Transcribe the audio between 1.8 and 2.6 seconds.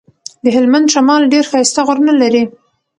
غرونه لري.